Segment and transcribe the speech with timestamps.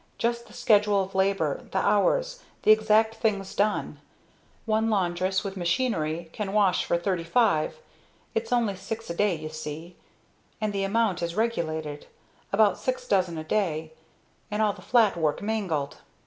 [0.17, 3.99] Just the schedule of labor the hours the exact things done.
[4.65, 7.77] One laundress, with machinery, can wash for thirty five,
[8.33, 9.95] (its only six a day you see),
[10.59, 12.07] and the amount is regulated;
[12.51, 13.93] about six dozen a day,
[14.49, 15.97] and all the flat work mangled.